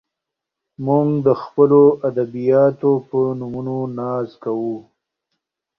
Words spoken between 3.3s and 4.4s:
نومونو ناز